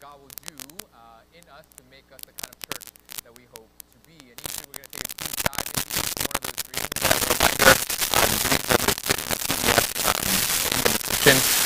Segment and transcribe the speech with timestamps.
[0.00, 0.54] God will do
[0.94, 2.86] uh, in us to make us the kind of church
[3.24, 4.30] that we hope to be.
[4.30, 6.86] And each week we're going to take a deep dive into one of those dreams.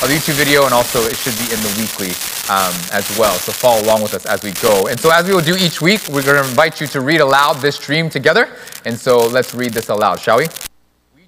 [0.03, 2.09] Of the YouTube video, and also it should be in the weekly
[2.51, 3.31] um, as well.
[3.35, 4.87] So follow along with us as we go.
[4.87, 7.21] And so as we will do each week, we're going to invite you to read
[7.21, 8.49] aloud this dream together.
[8.83, 10.39] And so let's read this aloud, shall?
[10.39, 10.45] We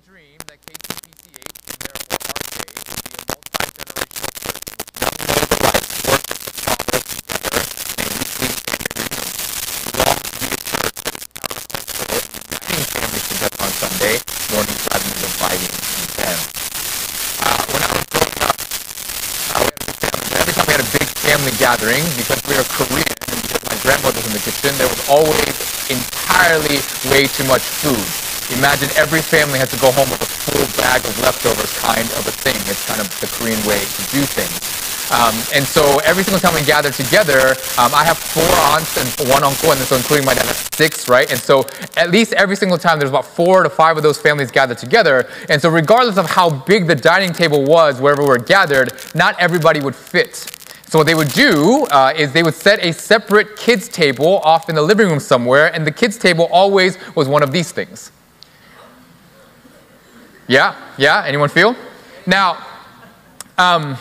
[0.06, 5.32] dream that KTPCH, and therefore RK, will be a multi-generational church in which young men
[5.32, 7.24] alike work with the Father together
[7.96, 9.05] in a weekly and
[9.95, 14.19] long to be a church that is countercultural and uniting families together on Sunday
[14.51, 15.71] mornings rather than dividing
[16.19, 16.39] them.
[17.39, 18.57] Uh, when I was growing up,
[19.55, 20.25] uh, we had a big family.
[20.25, 23.64] And every time we had a big family gathering, because we were Korean and because
[23.65, 25.56] my grandmother was in the kitchen, there was always
[25.88, 28.04] entirely way too much food.
[28.60, 32.28] Imagine every family had to go home with a full bag of leftovers kind of
[32.28, 32.59] a thing.
[32.67, 34.86] It's kind of the Korean way to do things.
[35.12, 39.30] Um, and so every single time we gather together, um, I have four aunts and
[39.30, 41.30] one uncle, and so including my dad, that's six, right?
[41.30, 41.66] And so
[41.96, 45.30] at least every single time, there's about four to five of those families gathered together.
[45.48, 49.80] And so regardless of how big the dining table was, wherever we're gathered, not everybody
[49.80, 50.52] would fit.
[50.96, 54.70] So what they would do uh, is they would set a separate kids table off
[54.70, 58.14] in the living room somewhere, and the kids table always was one of these things.
[60.48, 61.26] Yeah, yeah.
[61.28, 61.76] Anyone feel?
[62.26, 62.66] Now,
[63.58, 63.98] um,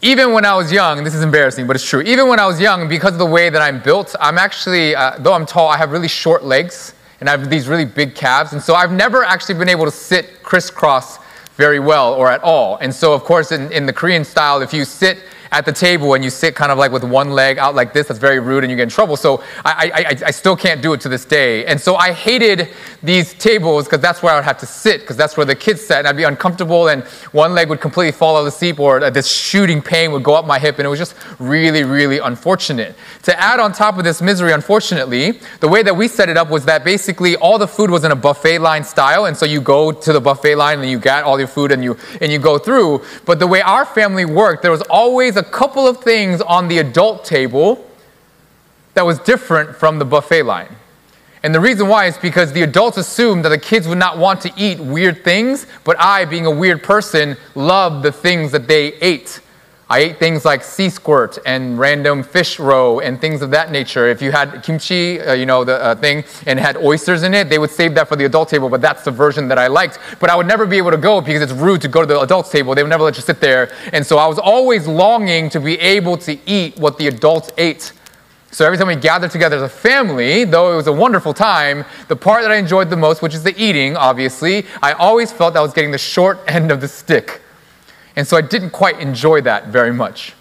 [0.00, 2.02] even when I was young, this is embarrassing, but it's true.
[2.02, 5.18] Even when I was young, because of the way that I'm built, I'm actually, uh,
[5.18, 8.52] though I'm tall, I have really short legs and I have these really big calves.
[8.52, 11.18] And so I've never actually been able to sit crisscross
[11.56, 12.76] very well or at all.
[12.76, 15.18] And so, of course, in, in the Korean style, if you sit
[15.52, 18.08] at the table and you sit kind of like with one leg out like this,
[18.08, 19.16] that's very rude and you get in trouble.
[19.16, 21.64] So I, I, I still can't do it to this day.
[21.66, 22.68] And so I hated
[23.02, 25.80] these tables because that's where I would have to sit because that's where the kids
[25.80, 28.78] sat and I'd be uncomfortable and one leg would completely fall out of the seat
[28.78, 31.84] or uh, this shooting pain would go up my hip and it was just really,
[31.84, 32.96] really unfortunate.
[33.22, 36.50] To add on top of this misery, unfortunately, the way that we set it up
[36.50, 39.60] was that basically all the food was in a buffet line style and so you
[39.60, 42.38] go to the buffet line and you get all your food and you, and you
[42.38, 43.04] go through.
[43.24, 46.78] But the way our family worked, there was always a couple of things on the
[46.78, 47.88] adult table
[48.94, 50.74] that was different from the buffet line.
[51.42, 54.40] And the reason why is because the adults assumed that the kids would not want
[54.40, 58.94] to eat weird things, but I, being a weird person, loved the things that they
[58.94, 59.40] ate.
[59.88, 64.08] I ate things like sea squirt and random fish roe and things of that nature.
[64.08, 67.48] If you had kimchi, uh, you know, the uh, thing, and had oysters in it,
[67.48, 70.00] they would save that for the adult table, but that's the version that I liked.
[70.18, 72.18] But I would never be able to go because it's rude to go to the
[72.18, 72.74] adult table.
[72.74, 73.70] They would never let you sit there.
[73.92, 77.92] And so I was always longing to be able to eat what the adults ate.
[78.50, 81.84] So every time we gathered together as a family, though it was a wonderful time,
[82.08, 85.54] the part that I enjoyed the most, which is the eating, obviously, I always felt
[85.54, 87.42] I was getting the short end of the stick.
[88.16, 90.32] And so I didn't quite enjoy that very much.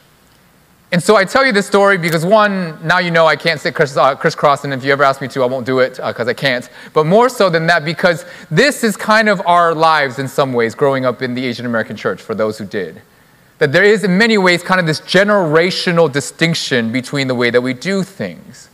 [0.91, 3.75] And so I tell you this story because one, now you know I can't sit
[3.75, 6.27] criss, uh, crisscross, and if you ever ask me to, I won't do it because
[6.27, 6.69] uh, I can't.
[6.93, 10.73] But more so than that, because this is kind of our lives in some ways
[10.73, 13.01] growing up in the Asian American church for those who did.
[13.57, 17.61] That there is, in many ways, kind of this generational distinction between the way that
[17.61, 18.69] we do things.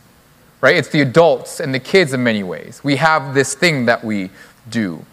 [0.60, 0.76] Right?
[0.76, 2.84] It's the adults and the kids in many ways.
[2.84, 4.30] We have this thing that we
[4.70, 5.04] do.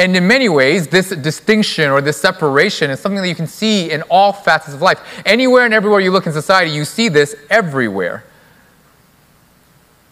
[0.00, 3.90] And in many ways, this distinction or this separation is something that you can see
[3.90, 4.98] in all facets of life.
[5.26, 8.24] Anywhere and everywhere you look in society, you see this everywhere.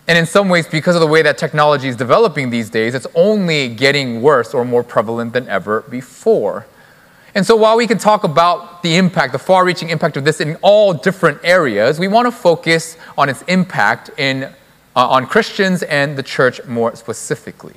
[0.06, 3.06] And in some ways, because of the way that technology is developing these days, it's
[3.14, 6.66] only getting worse or more prevalent than ever before.
[7.34, 10.42] And so, while we can talk about the impact, the far reaching impact of this
[10.42, 15.82] in all different areas, we want to focus on its impact in, uh, on Christians
[15.84, 17.76] and the church more specifically.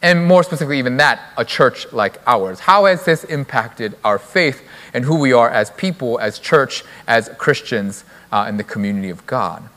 [0.00, 2.60] And more specifically, even that, a church like ours.
[2.60, 4.62] How has this impacted our faith
[4.94, 9.26] and who we are as people, as church, as Christians uh, in the community of
[9.26, 9.68] God?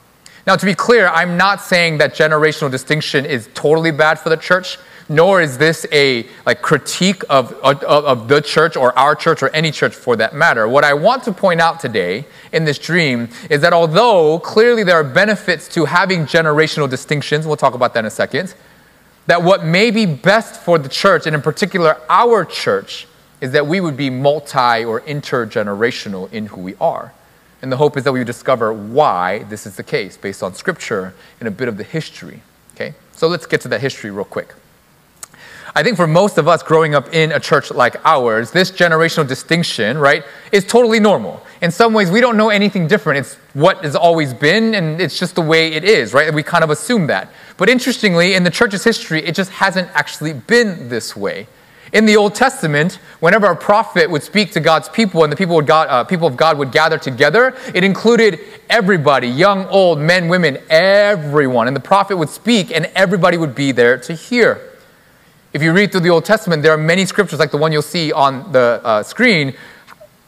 [0.46, 4.38] Now, to be clear, I'm not saying that generational distinction is totally bad for the
[4.38, 4.78] church,
[5.10, 9.50] nor is this a like critique of, of, of the church or our church or
[9.50, 10.68] any church for that matter.
[10.68, 14.96] What I want to point out today in this dream is that although clearly there
[14.96, 18.54] are benefits to having generational distinctions, we'll talk about that in a second
[19.28, 23.08] that what may be best for the church, and in particular our church,
[23.40, 27.14] is that we would be multi or intergenerational in who we are.
[27.62, 31.14] And the hope is that we discover why this is the case based on scripture
[31.40, 32.42] and a bit of the history.
[32.76, 32.94] Okay?
[33.14, 34.54] So let's get to that history real quick.
[35.74, 39.26] I think for most of us growing up in a church like ours, this generational
[39.26, 41.42] distinction, right, is totally normal.
[41.62, 43.20] In some ways, we don't know anything different.
[43.20, 46.34] It's what has always been, and it's just the way it is, right?
[46.34, 47.32] We kind of assume that.
[47.56, 51.48] But interestingly, in the church's history, it just hasn't actually been this way.
[51.94, 55.62] In the Old Testament, whenever a prophet would speak to God's people and the people,
[55.62, 58.40] God, uh, people of God would gather together, it included
[58.70, 61.68] everybody young, old, men, women, everyone.
[61.68, 64.71] And the prophet would speak, and everybody would be there to hear.
[65.54, 67.82] If you read through the Old Testament, there are many scriptures, like the one you'll
[67.82, 69.54] see on the uh, screen,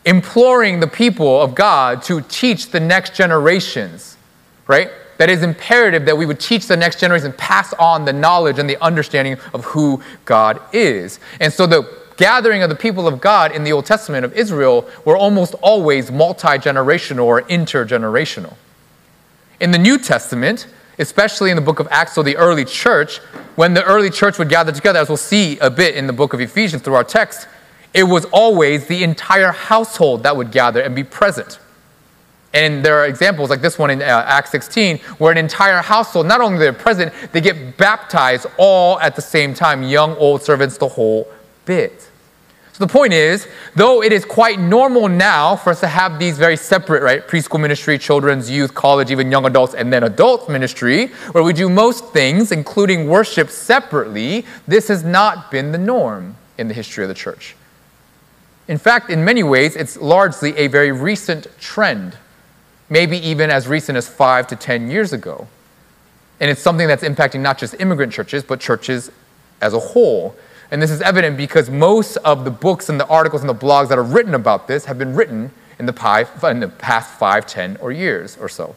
[0.06, 4.18] imploring the people of God to teach the next generations,
[4.68, 4.92] right?
[5.20, 8.70] That is imperative that we would teach the next generation, pass on the knowledge and
[8.70, 11.20] the understanding of who God is.
[11.40, 14.90] And so the gathering of the people of God in the Old Testament of Israel
[15.06, 18.56] were almost always multi generational or intergenerational.
[19.62, 20.68] In the New Testament,
[21.00, 23.22] especially in the book of Acts, so the early church,
[23.56, 26.34] when the early church would gather together, as we'll see a bit in the book
[26.34, 27.48] of Ephesians through our text,
[27.94, 31.60] it was always the entire household that would gather and be present.
[32.54, 36.28] And there are examples like this one in uh, Acts 16, where an entire household,
[36.28, 40.78] not only they're present, they get baptized all at the same time, young, old servants,
[40.78, 41.28] the whole
[41.66, 42.10] bit.
[42.74, 46.40] So the point is, though it is quite normal now for us to have these
[46.40, 51.08] very separate, right, preschool ministry, children's, youth, college, even young adults, and then adult ministry,
[51.34, 56.68] where we do most things, including worship, separately, this has not been the norm in
[56.68, 57.56] the history of the church.
[58.68, 62.18] In fact, in many ways, it's largely a very recent trend,
[62.90, 65.48] maybe even as recent as five to 10 years ago.
[66.40, 69.12] And it's something that's impacting not just immigrant churches, but churches
[69.62, 70.36] as a whole.
[70.74, 73.90] And this is evident because most of the books and the articles and the blogs
[73.90, 78.38] that are written about this have been written in the, past five, ten, or years
[78.38, 78.76] or so.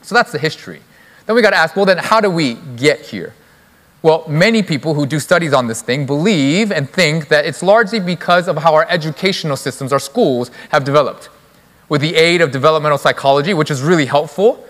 [0.00, 0.80] So that's the history.
[1.26, 3.34] Then we got to ask, well, then how do we get here?
[4.00, 8.00] Well, many people who do studies on this thing believe and think that it's largely
[8.00, 11.28] because of how our educational systems, our schools, have developed.
[11.90, 14.66] With the aid of developmental psychology, which is really helpful,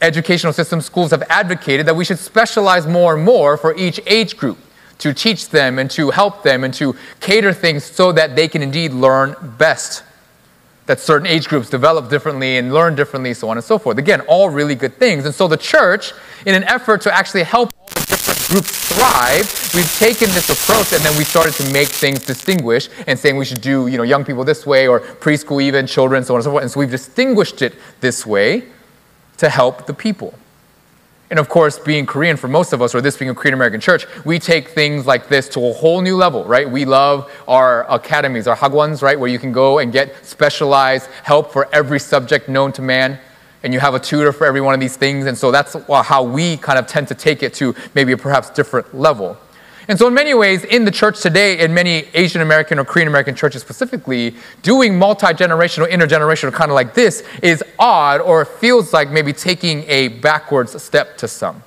[0.00, 4.36] educational systems, schools have advocated that we should specialize more and more for each age
[4.36, 4.58] group
[4.98, 8.62] to teach them and to help them and to cater things so that they can
[8.62, 10.02] indeed learn best.
[10.86, 13.98] That certain age groups develop differently and learn differently, so on and so forth.
[13.98, 15.24] Again, all really good things.
[15.24, 16.12] And so the church,
[16.46, 20.92] in an effort to actually help all the different groups thrive, we've taken this approach
[20.94, 24.02] and then we started to make things distinguish and saying we should do, you know,
[24.02, 26.62] young people this way or preschool even, children, so on and so forth.
[26.62, 28.64] And so we've distinguished it this way
[29.36, 30.34] to help the people.
[31.30, 33.80] And of course, being Korean for most of us, or this being a Korean American
[33.80, 36.68] church, we take things like this to a whole new level, right?
[36.68, 39.18] We love our academies, our hagwons, right?
[39.20, 43.20] Where you can go and get specialized help for every subject known to man.
[43.62, 45.26] And you have a tutor for every one of these things.
[45.26, 48.48] And so that's how we kind of tend to take it to maybe a perhaps
[48.50, 49.36] different level.
[49.88, 53.08] And so, in many ways, in the church today, in many Asian American or Korean
[53.08, 58.92] American churches specifically, doing multi generational, intergenerational kind of like this is odd or feels
[58.92, 61.62] like maybe taking a backwards step to some.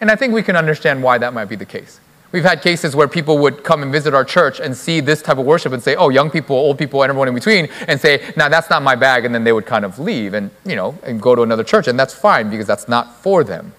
[0.00, 2.00] And I think we can understand why that might be the case.
[2.32, 5.38] We've had cases where people would come and visit our church and see this type
[5.38, 8.32] of worship and say, oh, young people, old people, and everyone in between, and say,
[8.36, 10.98] now that's not my bag, and then they would kind of leave and, you know,
[11.04, 13.72] and go to another church, and that's fine because that's not for them.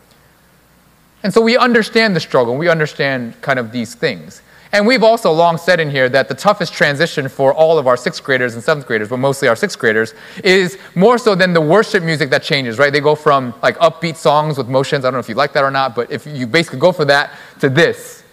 [1.24, 4.42] And so we understand the struggle, we understand kind of these things.
[4.72, 7.98] And we've also long said in here that the toughest transition for all of our
[7.98, 10.14] sixth graders and seventh graders, but mostly our sixth graders,
[10.44, 12.94] is more so than the worship music that changes, right?
[12.94, 15.06] They go from like upbeat songs with motions.
[15.06, 17.06] I don't know if you like that or not, but if you basically go for
[17.06, 17.32] that
[17.62, 18.24] to this,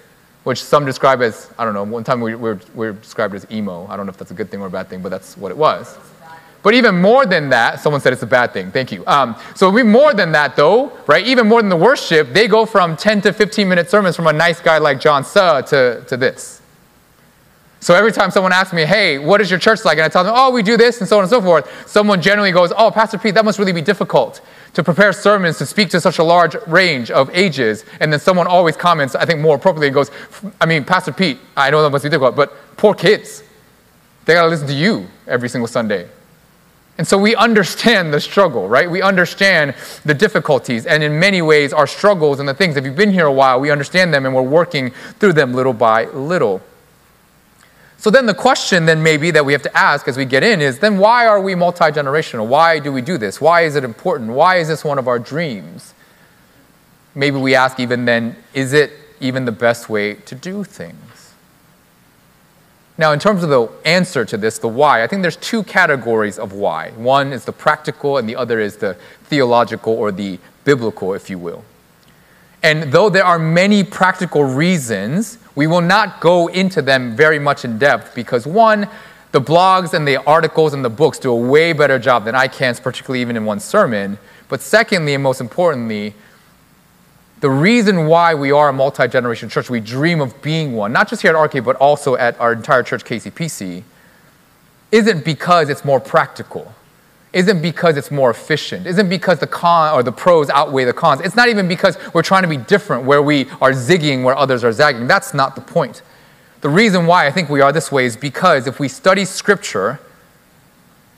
[0.45, 3.47] which some describe as, I don't know, one time we were, we were described as
[3.51, 3.87] emo.
[3.87, 5.51] I don't know if that's a good thing or a bad thing, but that's what
[5.51, 5.99] it was.
[6.67, 8.73] But even more than that, someone said it's a bad thing.
[8.73, 9.05] Thank you.
[9.07, 11.25] Um, so we more than that, though, right?
[11.25, 14.33] Even more than the worship, they go from 10 to 15 minute sermons from a
[14.33, 16.61] nice guy like John Suh to, to this.
[17.79, 19.99] So every time someone asks me, hey, what is your church like?
[19.99, 21.89] And I tell them, oh, we do this and so on and so forth.
[21.89, 24.41] Someone generally goes, oh, Pastor Pete, that must really be difficult
[24.75, 27.85] to prepare sermons to speak to such a large range of ages.
[28.01, 30.11] And then someone always comments, I think more appropriately, goes,
[30.61, 33.45] I mean, Pastor Pete, I know that must be difficult, but poor kids.
[34.25, 36.09] They got to listen to you every single Sunday.
[36.99, 38.91] And so we understand the struggle, right?
[38.91, 39.75] We understand
[40.05, 40.87] the difficulties.
[40.87, 43.61] And in many ways, our struggles and the things, if you've been here a while,
[43.61, 46.63] we understand them and we're working through them little by little.
[47.99, 50.61] So then the question then maybe that we have to ask as we get in
[50.61, 52.47] is then why are we multi-generational?
[52.47, 53.41] Why do we do this?
[53.41, 54.31] Why is it important?
[54.31, 55.93] Why is this one of our dreams?
[57.15, 61.06] Maybe we ask even then, is it even the best way to do things?
[62.99, 66.39] Now, in terms of the answer to this, the why, I think there's two categories
[66.39, 66.91] of why.
[66.93, 71.39] One is the practical, and the other is the theological or the biblical, if you
[71.39, 71.63] will.
[72.63, 77.65] And though there are many practical reasons, we will not go into them very much
[77.65, 78.89] in depth because, one,
[79.33, 82.49] the blogs and the articles and the books do a way better job than I
[82.49, 84.19] can, particularly even in one sermon.
[84.49, 86.15] But secondly, and most importantly,
[87.41, 91.09] the reason why we are a multi generation church, we dream of being one, not
[91.09, 93.83] just here at Arcade, but also at our entire church, KCPC,
[94.91, 96.75] isn't because it's more practical,
[97.33, 101.21] isn't because it's more efficient, isn't because the con or the pros outweigh the cons.
[101.21, 104.65] It's not even because we're trying to be different, where we are zigging where others
[104.65, 105.07] are zagging.
[105.07, 106.03] That's not the point.
[106.63, 110.01] The reason why I think we are this way is because if we study Scripture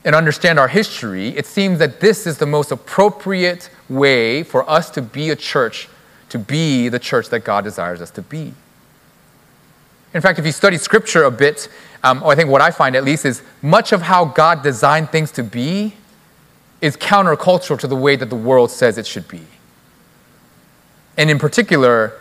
[0.03, 4.89] and understand our history, it seems that this is the most appropriate way for us
[4.91, 5.87] to be a church,
[6.29, 8.53] to be the church that God desires us to be.
[10.13, 11.69] In fact, if you study Scripture a bit,
[12.03, 15.09] um, or I think what I find at least is much of how God designed
[15.09, 15.93] things to be
[16.81, 19.41] is countercultural to the way that the world says it should be.
[21.17, 22.13] And in particular,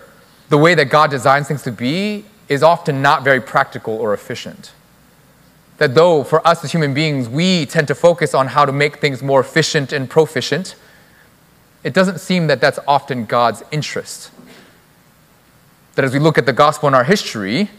[0.49, 4.73] the way that God designs things to be is often not very practical or efficient.
[5.77, 8.97] That though for us as human beings, we tend to focus on how to make
[8.97, 10.75] things more efficient and proficient,
[11.85, 14.31] it doesn't seem that that's often God's interest.
[15.95, 17.71] That as we look at the gospel in our history,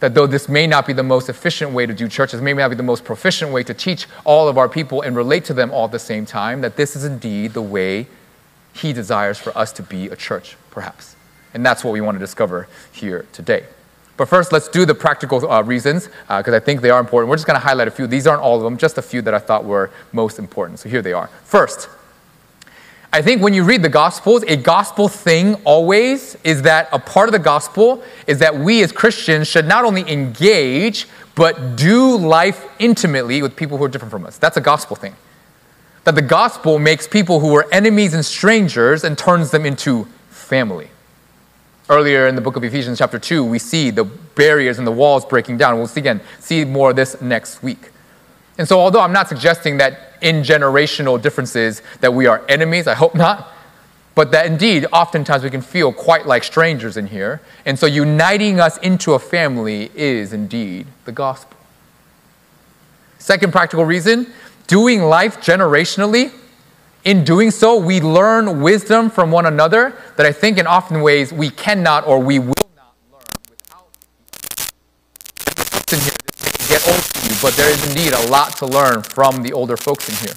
[0.00, 2.52] that though this may not be the most efficient way to do church, this may
[2.52, 5.54] not be the most proficient way to teach all of our people and relate to
[5.54, 8.06] them all at the same time, that this is indeed the way
[8.72, 11.16] He desires for us to be a church, perhaps.
[11.54, 13.64] And that's what we want to discover here today.
[14.16, 17.30] But first, let's do the practical uh, reasons, because uh, I think they are important.
[17.30, 18.06] We're just going to highlight a few.
[18.06, 20.80] These aren't all of them, just a few that I thought were most important.
[20.80, 21.28] So here they are.
[21.44, 21.88] First,
[23.10, 27.28] I think when you read the Gospels, a gospel thing always is that a part
[27.28, 32.66] of the gospel is that we as Christians should not only engage, but do life
[32.78, 34.36] intimately with people who are different from us.
[34.36, 35.16] That's a gospel thing.
[36.04, 40.90] That the gospel makes people who were enemies and strangers and turns them into family.
[41.88, 45.24] Earlier in the book of Ephesians, chapter 2, we see the barriers and the walls
[45.24, 45.78] breaking down.
[45.78, 47.90] We'll see again, see more of this next week.
[48.58, 52.94] And so, although I'm not suggesting that in generational differences that we are enemies, I
[52.94, 53.52] hope not,
[54.14, 57.40] but that indeed, oftentimes we can feel quite like strangers in here.
[57.64, 61.56] And so, uniting us into a family is indeed the gospel.
[63.18, 64.32] Second practical reason
[64.66, 66.32] doing life generationally.
[67.04, 71.32] In doing so, we learn wisdom from one another that I think in often ways
[71.32, 73.86] we cannot or we will not learn without
[75.92, 76.12] in here
[76.68, 79.76] get old to you, but there is indeed a lot to learn from the older
[79.76, 80.36] folks in here.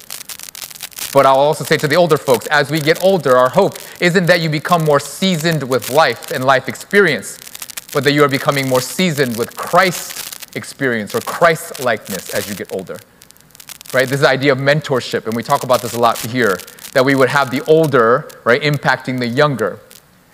[1.14, 4.28] But I'll also say to the older folks, as we get older, our hope isn't
[4.28, 7.38] that you become more seasoned with life and life experience,
[7.94, 12.56] but that you are becoming more seasoned with Christ experience or Christ likeness as you
[12.56, 12.98] get older.
[13.94, 14.08] Right?
[14.08, 16.58] This idea of mentorship, and we talk about this a lot here,
[16.94, 19.80] that we would have the older, right, impacting the younger.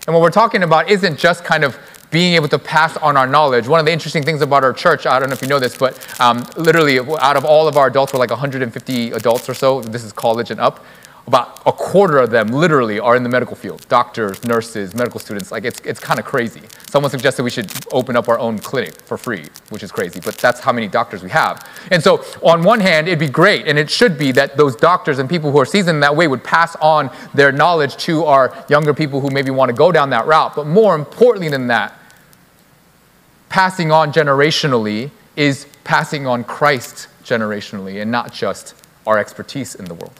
[0.05, 1.77] And what we're talking about isn't just kind of
[2.11, 3.67] being able to pass on our knowledge.
[3.67, 5.77] One of the interesting things about our church, I don't know if you know this,
[5.77, 9.81] but um, literally out of all of our adults, we're like 150 adults or so,
[9.81, 10.83] this is college and up,
[11.27, 15.51] about a quarter of them literally are in the medical field doctors, nurses, medical students.
[15.51, 16.61] Like, it's, it's kind of crazy.
[16.89, 20.37] Someone suggested we should open up our own clinic for free, which is crazy, but
[20.37, 21.67] that's how many doctors we have.
[21.91, 25.19] And so, on one hand, it'd be great, and it should be that those doctors
[25.19, 28.93] and people who are seasoned that way would pass on their knowledge to our younger
[28.93, 30.55] people who maybe want to go down that route.
[30.55, 31.96] But more importantly than that,
[33.57, 38.75] passing on generationally is passing on Christ generationally and not just
[39.07, 40.13] our expertise in the world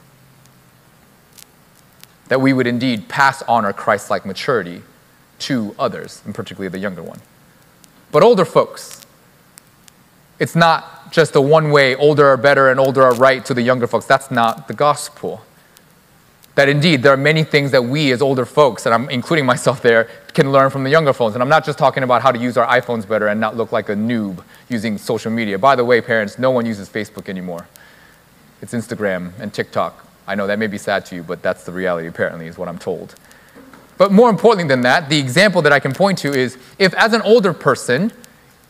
[2.30, 4.82] that we would indeed pass on our Christ like maturity
[5.38, 7.22] to others, and particularly the younger one.
[8.12, 9.06] But older folks,
[10.40, 13.62] it's not just a one way, older are better and older are right to the
[13.62, 14.08] younger folks.
[14.08, 15.44] That's not the gospel.
[16.58, 19.80] That indeed, there are many things that we as older folks, and I'm including myself
[19.80, 21.36] there, can learn from the younger phones.
[21.36, 23.72] And I'm not just talking about how to use our iPhones better and not look
[23.72, 25.60] like a noob using social media.
[25.60, 27.68] By the way, parents, no one uses Facebook anymore.
[28.60, 30.04] It's Instagram and TikTok.
[30.26, 32.68] I know that may be sad to you, but that's the reality, apparently, is what
[32.68, 33.14] I'm told.
[34.00, 37.14] But more importantly than that, the example that I can point to is if, as
[37.14, 38.12] an older person,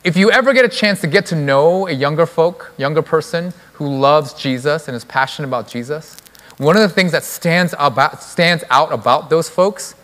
[0.03, 3.53] if you ever get a chance to get to know a younger folk, younger person
[3.75, 6.17] who loves Jesus and is passionate about Jesus,
[6.57, 9.95] one of the things that stands, about, stands out about those folks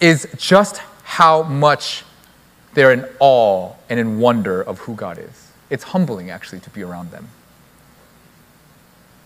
[0.00, 2.04] is just how much
[2.74, 5.52] they're in awe and in wonder of who God is.
[5.70, 7.28] It's humbling, actually, to be around them.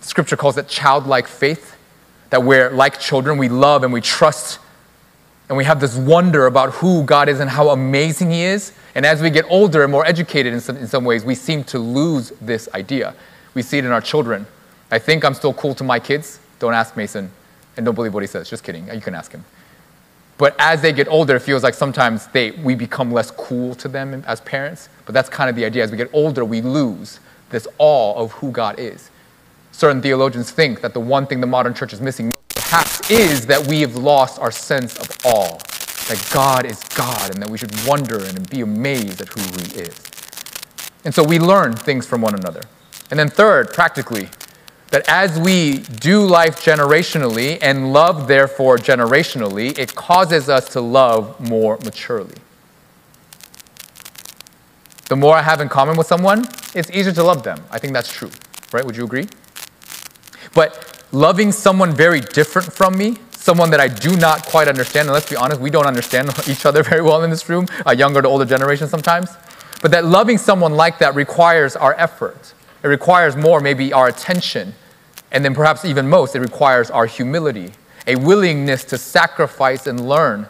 [0.00, 1.76] Scripture calls it childlike faith,
[2.30, 4.58] that we're like children, we love and we trust,
[5.48, 8.72] and we have this wonder about who God is and how amazing He is.
[8.94, 11.64] And as we get older and more educated in some, in some ways, we seem
[11.64, 13.14] to lose this idea.
[13.54, 14.46] We see it in our children.
[14.90, 16.40] I think I'm still cool to my kids.
[16.58, 17.30] Don't ask Mason,
[17.76, 18.48] and don't believe what he says.
[18.48, 18.88] Just kidding.
[18.92, 19.44] You can ask him.
[20.38, 23.88] But as they get older, it feels like sometimes they, we become less cool to
[23.88, 24.88] them as parents.
[25.06, 25.82] But that's kind of the idea.
[25.82, 29.10] As we get older, we lose this awe of who God is
[29.76, 33.66] certain theologians think that the one thing the modern church is missing perhaps is that
[33.66, 35.58] we have lost our sense of awe,
[36.08, 39.80] that God is God, and that we should wonder and be amazed at who He
[39.82, 40.00] is.
[41.04, 42.62] And so we learn things from one another.
[43.10, 44.30] And then, third, practically,
[44.90, 51.38] that as we do life generationally and love, therefore, generationally, it causes us to love
[51.40, 52.36] more maturely.
[55.08, 57.62] The more I have in common with someone, it's easier to love them.
[57.70, 58.30] I think that's true,
[58.72, 58.84] right?
[58.84, 59.28] Would you agree?
[60.54, 65.12] But loving someone very different from me, someone that I do not quite understand, and
[65.14, 68.22] let's be honest, we don't understand each other very well in this room, a younger
[68.22, 69.30] to older generation sometimes.
[69.82, 72.54] But that loving someone like that requires our effort.
[72.82, 74.74] It requires more, maybe our attention.
[75.32, 77.72] And then perhaps even most, it requires our humility,
[78.06, 80.46] a willingness to sacrifice and learn,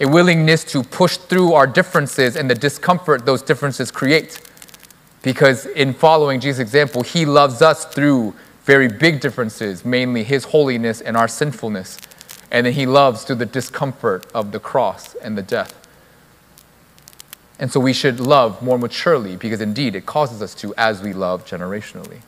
[0.00, 4.40] a willingness to push through our differences and the discomfort those differences create.
[5.22, 11.00] Because in following Jesus' example, he loves us through very big differences, mainly his holiness
[11.00, 11.98] and our sinfulness.
[12.50, 15.79] And then he loves through the discomfort of the cross and the death.
[17.60, 21.12] And so we should love more maturely because indeed it causes us to as we
[21.12, 22.20] love generationally.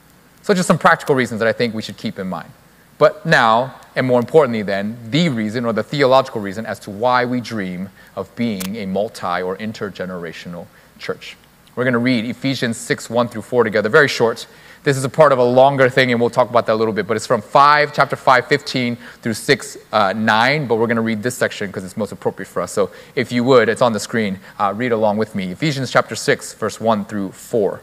[0.42, 2.50] So, just some practical reasons that I think we should keep in mind.
[2.98, 7.24] But now, and more importantly, then, the reason or the theological reason as to why
[7.24, 10.66] we dream of being a multi or intergenerational
[10.98, 11.36] church.
[11.74, 14.46] We're going to read Ephesians 6 1 through 4 together, very short.
[14.84, 16.92] This is a part of a longer thing, and we'll talk about that a little
[16.92, 17.06] bit.
[17.06, 20.66] But it's from 5, chapter 5, 15 through 6, uh, 9.
[20.66, 22.72] But we're going to read this section because it's most appropriate for us.
[22.72, 24.40] So if you would, it's on the screen.
[24.58, 25.52] Uh, read along with me.
[25.52, 27.80] Ephesians chapter 6, verse 1 through 4.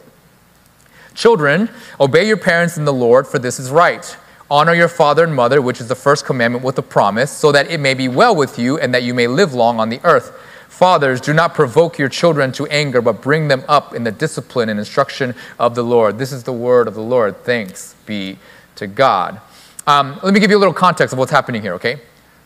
[1.14, 4.16] Children, obey your parents in the Lord, for this is right.
[4.50, 7.70] Honor your father and mother, which is the first commandment with a promise, so that
[7.70, 10.32] it may be well with you and that you may live long on the earth.
[10.70, 14.70] Fathers, do not provoke your children to anger, but bring them up in the discipline
[14.70, 16.16] and instruction of the Lord.
[16.16, 17.44] This is the word of the Lord.
[17.44, 18.38] Thanks be
[18.76, 19.40] to God.
[19.86, 22.00] Um, let me give you a little context of what's happening here, okay?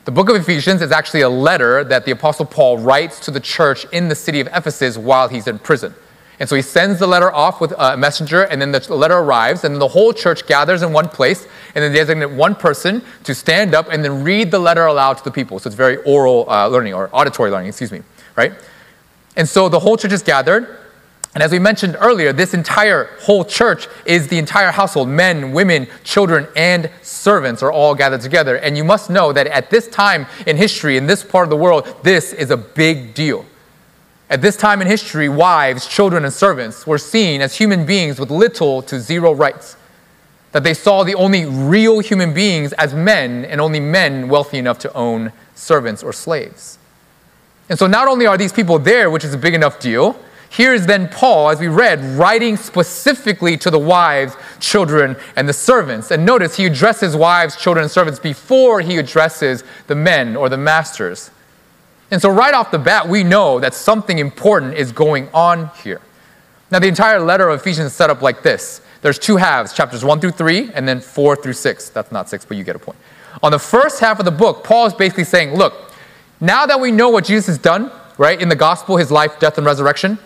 [0.06, 3.38] The book of Ephesians is actually a letter that the Apostle Paul writes to the
[3.38, 5.94] church in the city of Ephesus while he's in prison.
[6.40, 9.62] And so he sends the letter off with a messenger, and then the letter arrives,
[9.62, 13.74] and the whole church gathers in one place, and then designate one person to stand
[13.74, 15.58] up and then read the letter aloud to the people.
[15.58, 18.02] So it's very oral uh, learning, or auditory learning, excuse me
[18.36, 18.52] right?
[19.36, 20.78] And so the whole church is gathered.
[21.34, 25.88] And as we mentioned earlier, this entire whole church is the entire household men, women,
[26.04, 28.56] children, and servants are all gathered together.
[28.56, 31.56] And you must know that at this time in history, in this part of the
[31.56, 33.44] world, this is a big deal.
[34.30, 38.30] At this time in history, wives, children, and servants were seen as human beings with
[38.30, 39.76] little to zero rights.
[40.52, 44.78] That they saw the only real human beings as men, and only men wealthy enough
[44.80, 46.78] to own servants or slaves.
[47.68, 50.18] And so not only are these people there, which is a big enough deal,
[50.50, 55.52] here is then Paul, as we read, writing specifically to the wives, children, and the
[55.52, 56.12] servants.
[56.12, 60.56] And notice he addresses wives, children, and servants before he addresses the men or the
[60.56, 61.32] masters.
[62.10, 66.00] And so, right off the bat, we know that something important is going on here.
[66.70, 70.04] Now, the entire letter of Ephesians is set up like this there's two halves, chapters
[70.04, 71.88] 1 through 3, and then 4 through 6.
[71.90, 72.98] That's not 6, but you get a point.
[73.42, 75.92] On the first half of the book, Paul is basically saying, look,
[76.40, 79.58] now that we know what Jesus has done, right, in the gospel, his life, death,
[79.58, 80.18] and resurrection,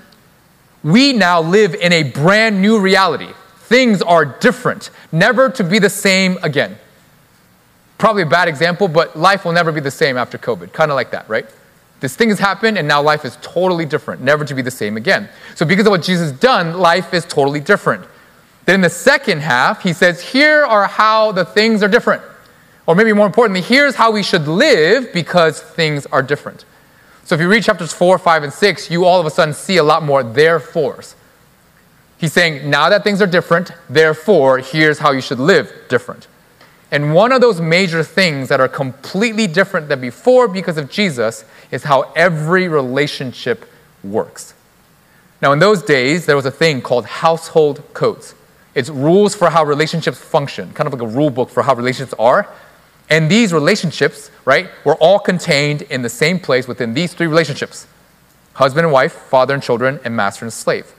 [0.82, 3.28] we now live in a brand new reality.
[3.60, 6.78] Things are different, never to be the same again.
[7.98, 10.72] Probably a bad example, but life will never be the same after COVID.
[10.72, 11.46] Kind of like that, right?
[12.00, 14.96] This thing has happened, and now life is totally different, never to be the same
[14.96, 15.28] again.
[15.56, 18.04] So, because of what Jesus has done, life is totally different.
[18.66, 22.22] Then in the second half, he says, Here are how the things are different.
[22.88, 26.64] Or maybe more importantly, here's how we should live because things are different.
[27.22, 29.76] So if you read chapters 4, 5, and 6, you all of a sudden see
[29.76, 31.14] a lot more therefores.
[32.16, 36.28] He's saying, now that things are different, therefore, here's how you should live different.
[36.90, 41.44] And one of those major things that are completely different than before because of Jesus
[41.70, 43.70] is how every relationship
[44.02, 44.54] works.
[45.42, 48.34] Now, in those days, there was a thing called household codes.
[48.74, 52.14] It's rules for how relationships function, kind of like a rule book for how relationships
[52.18, 52.48] are.
[53.10, 57.86] And these relationships, right, were all contained in the same place within these three relationships
[58.54, 60.92] husband and wife, father and children, and master and slave.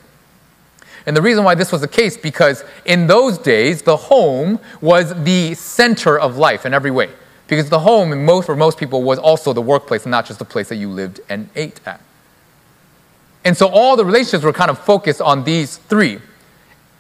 [1.06, 5.14] And the reason why this was the case, because in those days, the home was
[5.24, 7.10] the center of life in every way.
[7.48, 10.46] Because the home, most, for most people, was also the workplace and not just the
[10.46, 12.00] place that you lived and ate at.
[13.44, 16.20] And so all the relationships were kind of focused on these three.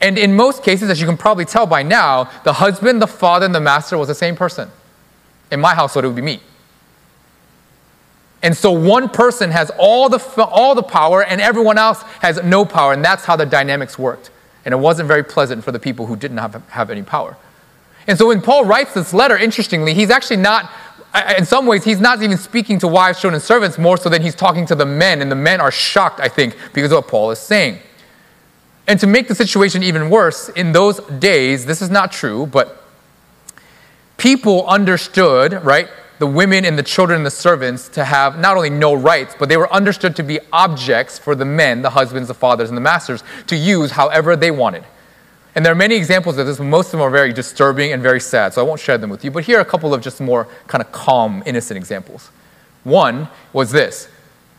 [0.01, 3.45] And in most cases, as you can probably tell by now, the husband, the father,
[3.45, 4.71] and the master was the same person.
[5.51, 6.41] In my household, it would be me.
[8.41, 12.63] And so one person has all the, all the power and everyone else has no
[12.63, 12.93] power.
[12.93, 14.31] And that's how the dynamics worked.
[14.65, 17.35] And it wasn't very pleasant for the people who didn't have, have any power.
[18.07, 20.71] And so when Paul writes this letter, interestingly, he's actually not,
[21.37, 24.21] in some ways, he's not even speaking to wives, children, and servants more so than
[24.21, 25.21] he's talking to the men.
[25.21, 27.79] And the men are shocked, I think, because of what Paul is saying.
[28.87, 32.83] And to make the situation even worse, in those days, this is not true, but
[34.19, 38.69] people understood, right, the women and the children and the servants to have not only
[38.69, 42.33] no rights, but they were understood to be objects for the men, the husbands, the
[42.33, 44.83] fathers, and the masters to use however they wanted.
[45.55, 48.03] And there are many examples of this, but most of them are very disturbing and
[48.03, 49.31] very sad, so I won't share them with you.
[49.31, 52.29] But here are a couple of just more kind of calm, innocent examples.
[52.83, 54.09] One was this.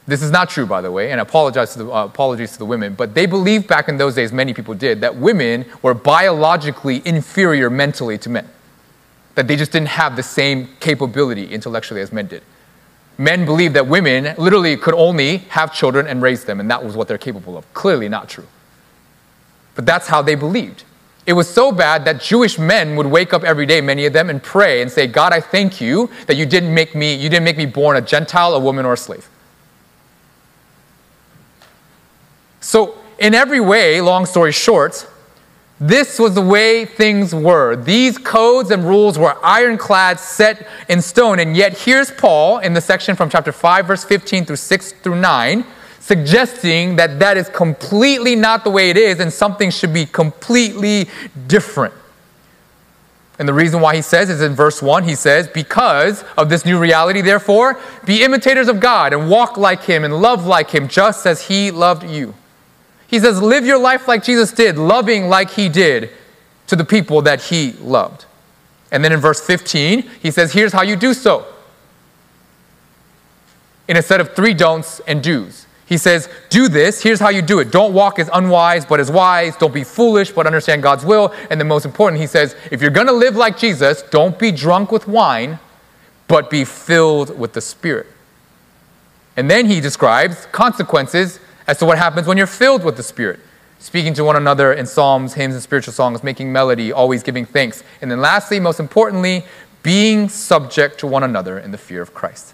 [0.06, 2.58] This is not true, by the way, and I apologize to the, uh, apologies to
[2.58, 5.94] the women, but they believed back in those days, many people did, that women were
[5.94, 8.48] biologically inferior mentally to men
[9.34, 12.42] that they just didn't have the same capability intellectually as men did.
[13.18, 16.96] Men believed that women literally could only have children and raise them, and that was
[16.96, 17.72] what they're capable of.
[17.74, 18.46] Clearly not true.
[19.74, 20.84] But that's how they believed.
[21.26, 24.30] It was so bad that Jewish men would wake up every day, many of them,
[24.30, 27.44] and pray and say, God, I thank you that you didn't make me, you didn't
[27.44, 29.28] make me born a Gentile, a woman, or a slave.
[32.60, 35.06] So, in every way, long story short,
[35.80, 37.74] this was the way things were.
[37.74, 41.38] These codes and rules were ironclad, set in stone.
[41.38, 45.18] And yet, here's Paul in the section from chapter 5, verse 15 through 6 through
[45.18, 45.64] 9,
[45.98, 51.08] suggesting that that is completely not the way it is and something should be completely
[51.46, 51.94] different.
[53.38, 56.66] And the reason why he says is in verse 1, he says, Because of this
[56.66, 60.88] new reality, therefore, be imitators of God and walk like him and love like him,
[60.88, 62.34] just as he loved you.
[63.10, 66.10] He says, live your life like Jesus did, loving like he did
[66.68, 68.24] to the people that he loved.
[68.92, 71.44] And then in verse 15, he says, here's how you do so.
[73.88, 75.66] In a set of three don'ts and do's.
[75.86, 77.72] He says, do this, here's how you do it.
[77.72, 79.56] Don't walk as unwise, but as wise.
[79.56, 81.34] Don't be foolish, but understand God's will.
[81.50, 84.52] And the most important, he says, if you're going to live like Jesus, don't be
[84.52, 85.58] drunk with wine,
[86.28, 88.06] but be filled with the Spirit.
[89.36, 93.40] And then he describes consequences as to what happens when you're filled with the Spirit.
[93.78, 97.82] Speaking to one another in psalms, hymns, and spiritual songs, making melody, always giving thanks.
[98.02, 99.44] And then lastly, most importantly,
[99.82, 102.52] being subject to one another in the fear of Christ.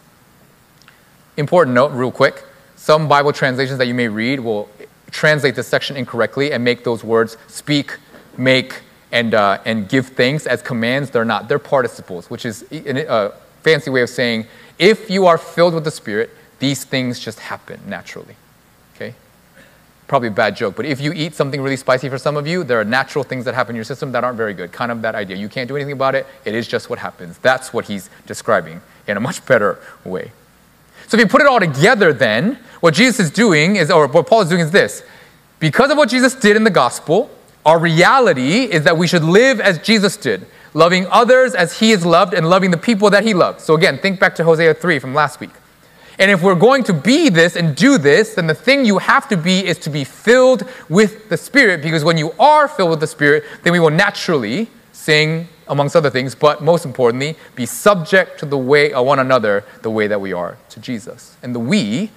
[1.37, 2.45] Important note, real quick
[2.77, 4.69] some Bible translations that you may read will
[5.11, 7.99] translate this section incorrectly and make those words speak,
[8.37, 11.11] make, and, uh, and give thanks as commands.
[11.11, 14.47] They're not, they're participles, which is a fancy way of saying
[14.79, 18.37] if you are filled with the Spirit, these things just happen naturally
[20.07, 22.63] probably a bad joke, but if you eat something really spicy for some of you,
[22.63, 24.73] there are natural things that happen in your system that aren't very good.
[24.73, 25.37] Kind of that idea.
[25.37, 26.27] You can't do anything about it.
[26.45, 27.39] It is just what happens.
[27.39, 30.33] That's what he's describing in a much better way.
[31.09, 34.27] So if you put it all together, then, what Jesus is doing is, or what
[34.27, 35.03] Paul is doing is this.
[35.59, 37.31] Because of what Jesus did in the gospel,
[37.65, 42.05] our reality is that we should live as Jesus did, loving others as he is
[42.05, 43.61] loved and loving the people that he loved.
[43.61, 45.51] So again, think back to Hosea 3 from last week.
[46.19, 49.29] And if we're going to be this and do this, then the thing you have
[49.29, 53.01] to be is to be filled with the Spirit, because when you are filled with
[53.01, 58.39] the Spirit, then we will naturally sing, amongst other things, but most importantly, be subject
[58.39, 61.37] to the way of one another, the way that we are to Jesus.
[61.43, 62.11] And the we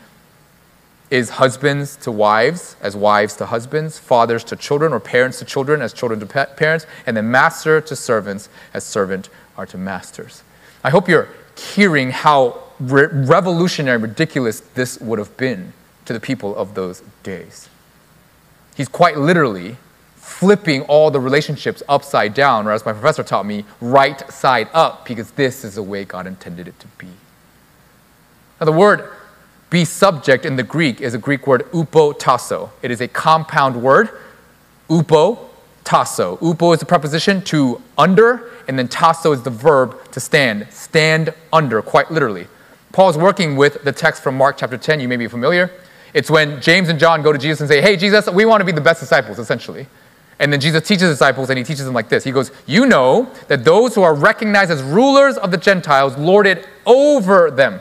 [1.10, 5.82] is husbands to wives, as wives to husbands, fathers to children, or parents to children,
[5.82, 10.44] as children to parents, and then master to servants, as servant are to masters.
[10.84, 15.74] I hope you're hearing how re- revolutionary, ridiculous this would have been
[16.06, 17.70] to the people of those days.
[18.76, 19.78] He's quite literally
[20.16, 25.06] flipping all the relationships upside down, or as my professor taught me, right side up,
[25.06, 27.08] because this is the way God intended it to be.
[28.60, 29.12] Now, the word
[29.70, 32.72] be subject in the Greek is a Greek word upo tasso.
[32.82, 34.10] It is a compound word,
[34.90, 35.50] upo
[35.84, 36.38] tasso.
[36.42, 40.68] Upo is the preposition to under, and then tasso is the verb to stand.
[40.72, 42.48] Stand under, quite literally.
[42.92, 45.72] Paul's working with the text from Mark chapter 10, you may be familiar.
[46.14, 48.66] It's when James and John go to Jesus and say, Hey, Jesus, we want to
[48.66, 49.88] be the best disciples, essentially.
[50.40, 53.32] And then Jesus teaches disciples, and he teaches them like this He goes, You know
[53.48, 57.80] that those who are recognized as rulers of the Gentiles lord it over them,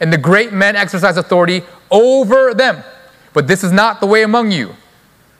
[0.00, 2.84] and the great men exercise authority over them.
[3.32, 4.74] But this is not the way among you.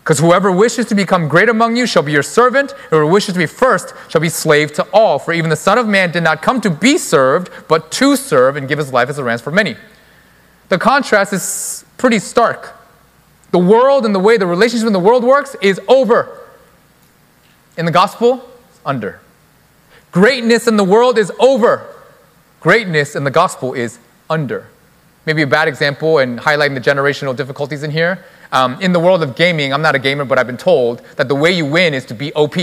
[0.07, 3.33] Because whoever wishes to become great among you shall be your servant, and whoever wishes
[3.35, 5.19] to be first shall be slave to all.
[5.19, 8.55] For even the Son of Man did not come to be served, but to serve
[8.55, 9.75] and give his life as a ransom for many.
[10.69, 12.77] The contrast is pretty stark.
[13.51, 16.38] The world and the way the relationship in the world works is over.
[17.77, 19.19] In the gospel, it's under.
[20.12, 21.85] Greatness in the world is over.
[22.61, 23.99] Greatness in the gospel is
[24.31, 24.69] under.
[25.27, 28.25] Maybe a bad example and highlighting the generational difficulties in here
[28.57, 31.29] um, in the world of gaming, I'm not a gamer, but I've been told that
[31.29, 32.57] the way you win is to be OP,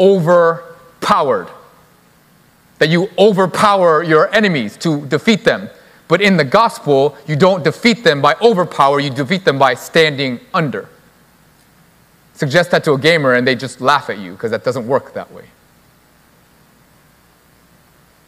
[0.00, 1.48] overpowered.
[2.78, 5.68] that you overpower your enemies to defeat them.
[6.08, 10.40] But in the gospel, you don't defeat them by overpower, you defeat them by standing
[10.52, 10.88] under.
[12.34, 15.12] Suggest that to a gamer and they just laugh at you because that doesn't work
[15.12, 15.44] that way.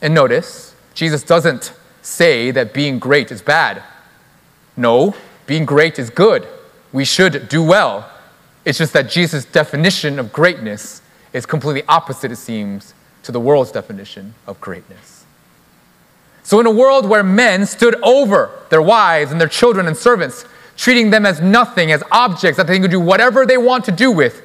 [0.00, 1.72] And notice, Jesus doesn't
[2.02, 3.82] say that being great is bad.
[4.76, 5.14] No,
[5.46, 6.46] being great is good.
[6.92, 8.10] We should do well.
[8.64, 11.02] It's just that Jesus' definition of greatness
[11.32, 15.24] is completely opposite, it seems, to the world's definition of greatness.
[16.42, 20.44] So, in a world where men stood over their wives and their children and servants,
[20.76, 24.10] treating them as nothing, as objects that they can do whatever they want to do
[24.10, 24.42] with,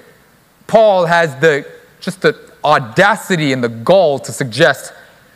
[0.68, 1.66] Paul has the
[2.00, 4.94] just the audacity and the gall to suggest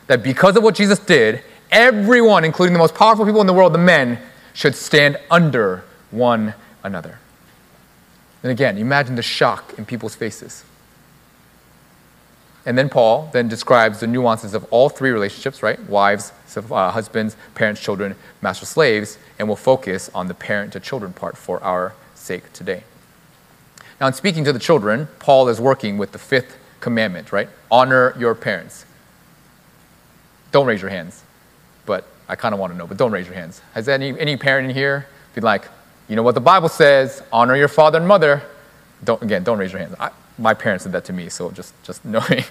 [0.07, 3.73] that because of what Jesus did, everyone, including the most powerful people in the world,
[3.73, 4.19] the men,
[4.53, 7.19] should stand under one another.
[8.43, 10.63] And again, imagine the shock in people's faces.
[12.65, 15.79] And then Paul then describes the nuances of all three relationships, right?
[15.89, 21.11] Wives, uh, husbands, parents, children, master slaves, and we'll focus on the parent to children
[21.11, 22.83] part for our sake today.
[23.99, 27.49] Now, in speaking to the children, Paul is working with the fifth commandment, right?
[27.69, 28.85] Honor your parents.
[30.51, 31.23] Don't raise your hands,
[32.31, 33.59] I kind of want to know, but don't raise your hands.
[33.73, 35.67] Has any, any parent in here been like,
[36.07, 38.41] you know what the Bible says, honor your father and mother?
[39.03, 39.95] Don't, again, don't raise your hands.
[39.99, 42.45] I, my parents did that to me, so just, just knowing.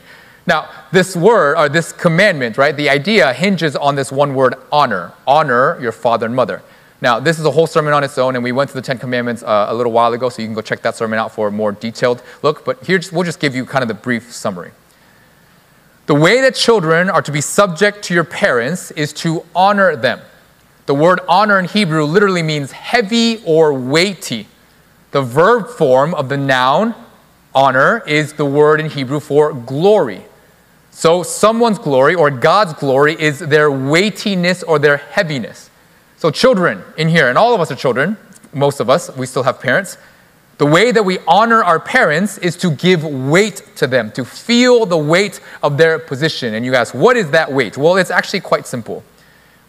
[0.47, 5.15] Now, this word, or this commandment, right, the idea hinges on this one word, honor.
[5.27, 6.61] Honor your father and mother.
[7.01, 8.99] Now, this is a whole sermon on its own, and we went through the Ten
[8.99, 11.49] Commandments uh, a little while ago, so you can go check that sermon out for
[11.49, 12.67] a more detailed look.
[12.67, 14.73] But here, we'll just give you kind of the brief summary.
[16.11, 20.21] The way that children are to be subject to your parents is to honor them.
[20.87, 24.49] The word honor in Hebrew literally means heavy or weighty.
[25.13, 26.97] The verb form of the noun
[27.55, 30.23] honor is the word in Hebrew for glory.
[30.91, 35.71] So, someone's glory or God's glory is their weightiness or their heaviness.
[36.17, 38.17] So, children in here, and all of us are children,
[38.53, 39.97] most of us, we still have parents.
[40.61, 44.85] The way that we honor our parents is to give weight to them, to feel
[44.85, 46.53] the weight of their position.
[46.53, 47.79] And you ask, what is that weight?
[47.79, 49.03] Well, it's actually quite simple.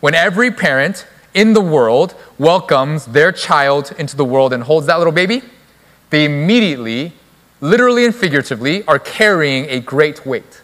[0.02, 4.98] When every parent in the world welcomes their child into the world and holds that
[4.98, 5.44] little baby,
[6.10, 7.14] they immediately,
[7.62, 10.62] literally and figuratively, are carrying a great weight.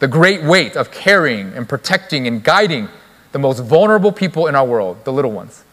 [0.00, 2.90] The great weight of carrying and protecting and guiding
[3.32, 5.64] the most vulnerable people in our world, the little ones.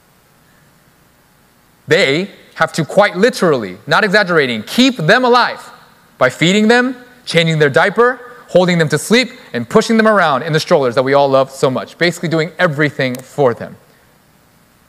[1.86, 5.70] They have to quite literally, not exaggerating, keep them alive
[6.18, 10.54] by feeding them, changing their diaper, holding them to sleep, and pushing them around in
[10.54, 13.76] the strollers that we all love so much, basically doing everything for them.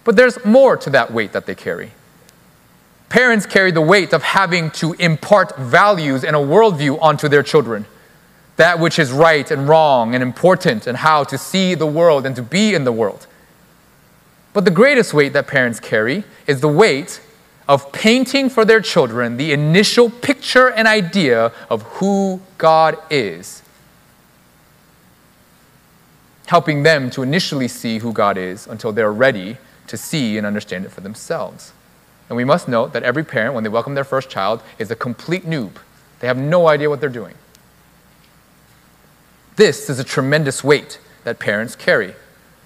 [0.04, 1.90] But there's more to that weight that they carry.
[3.08, 7.86] Parents carry the weight of having to impart values and a worldview onto their children.
[8.56, 12.36] That which is right and wrong and important, and how to see the world and
[12.36, 13.26] to be in the world.
[14.52, 17.20] But the greatest weight that parents carry is the weight
[17.68, 23.62] of painting for their children the initial picture and idea of who God is,
[26.46, 29.56] helping them to initially see who God is until they're ready
[29.88, 31.72] to see and understand it for themselves.
[32.28, 34.96] And we must note that every parent, when they welcome their first child, is a
[34.96, 35.72] complete noob.
[36.20, 37.34] They have no idea what they're doing.
[39.56, 42.14] This is a tremendous weight that parents carry.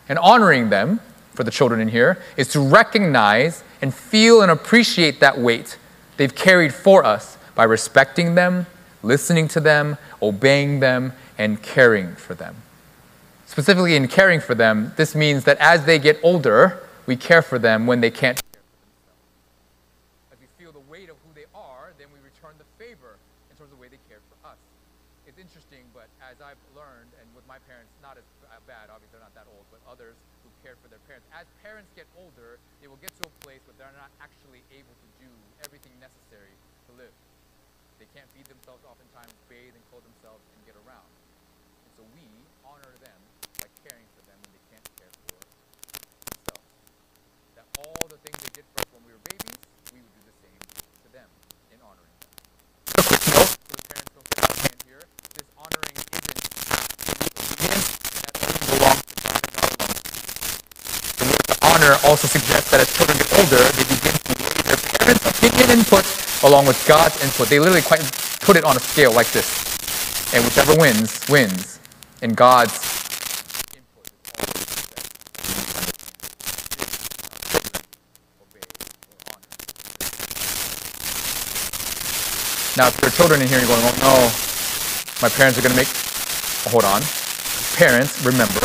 [0.09, 1.01] And honoring them
[1.35, 5.79] for the children in here is to recognize and feel and appreciate that weight
[6.17, 8.67] they've carried for us by respecting them,
[9.03, 12.57] listening to them, obeying them, and caring for them.
[13.47, 17.59] Specifically, in caring for them, this means that as they get older, we care for
[17.59, 18.41] them when they can't
[62.05, 66.05] also suggests that as children get older, they begin to weigh their parents' opinion input
[66.45, 67.49] along with God's input.
[67.49, 68.01] They literally quite
[68.41, 69.49] put it on a scale like this.
[70.35, 71.81] And whichever wins, wins.
[72.23, 72.79] And God's
[82.77, 84.31] Now, if there are children in here, you're going, oh no,
[85.21, 85.91] My parents are going to make,
[86.73, 87.03] hold on.
[87.77, 88.61] Parents, remember,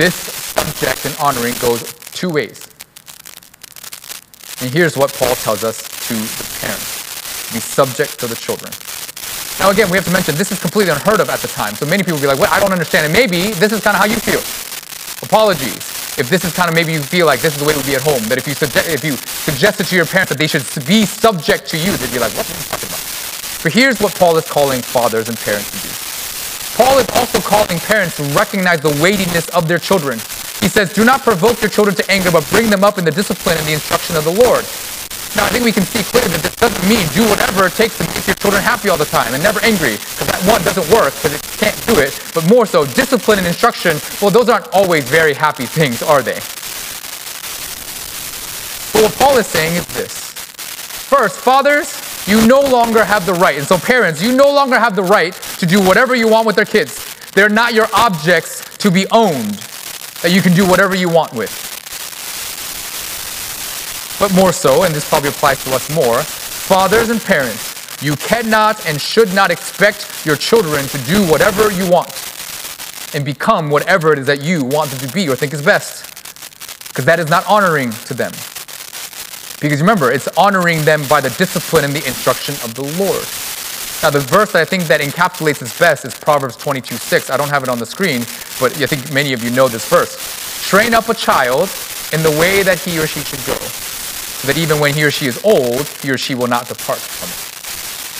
[0.00, 0.37] this
[0.78, 1.82] subject and honoring goes
[2.14, 2.66] two ways.
[4.62, 8.70] And here's what Paul tells us to the parents be subject to the children.
[9.58, 11.74] Now, again, we have to mention this is completely unheard of at the time.
[11.74, 13.06] So many people will be like, well, I don't understand.
[13.06, 14.38] And maybe this is kind of how you feel.
[15.26, 15.82] Apologies.
[16.18, 17.86] If this is kind of maybe you feel like this is the way it would
[17.86, 20.46] be at home, that if you, suggest, if you suggested to your parents that they
[20.46, 23.02] should be subject to you, they'd be like, what are you talking about?
[23.62, 25.90] But here's what Paul is calling fathers and parents to do.
[26.78, 30.20] Paul is also calling parents to recognize the weightiness of their children.
[30.60, 33.10] He says, Do not provoke your children to anger, but bring them up in the
[33.10, 34.64] discipline and the instruction of the Lord.
[35.36, 37.98] Now, I think we can see clearly that this doesn't mean do whatever it takes
[37.98, 40.88] to make your children happy all the time and never angry, because that one doesn't
[40.90, 42.16] work because it can't do it.
[42.34, 46.40] But more so, discipline and instruction, well, those aren't always very happy things, are they?
[48.92, 50.32] But what Paul is saying is this.
[51.06, 51.94] First, fathers,
[52.26, 53.56] you no longer have the right.
[53.58, 56.56] And so, parents, you no longer have the right to do whatever you want with
[56.56, 57.04] their kids.
[57.32, 59.60] They're not your objects to be owned,
[60.22, 61.50] that you can do whatever you want with.
[64.18, 68.84] But more so, and this probably applies to us more, fathers and parents, you cannot
[68.86, 72.10] and should not expect your children to do whatever you want
[73.14, 76.04] and become whatever it is that you want them to be or think is best.
[76.88, 78.32] Because that is not honoring to them.
[79.60, 83.26] Because remember, it's honoring them by the discipline and the instruction of the Lord.
[84.02, 87.30] Now, the verse that I think that encapsulates this best is Proverbs 22 6.
[87.30, 88.20] I don't have it on the screen,
[88.60, 90.68] but I think many of you know this verse.
[90.68, 91.68] Train up a child
[92.12, 95.10] in the way that he or she should go, so that even when he or
[95.10, 97.48] she is old, he or she will not depart from it.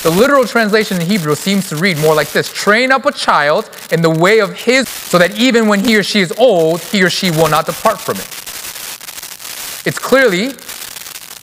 [0.02, 3.70] The literal translation in Hebrew seems to read more like this Train up a child
[3.92, 7.04] in the way of his, so that even when he or she is old, he
[7.04, 8.26] or she will not depart from it.
[9.86, 10.54] It's clearly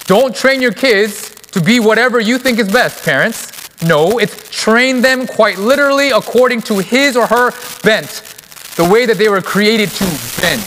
[0.07, 3.54] don't train your kids to be whatever you think is best, parents.
[3.83, 7.51] No, it's train them quite literally according to his or her
[7.83, 8.23] bent,
[8.75, 10.05] the way that they were created to
[10.41, 10.61] bend.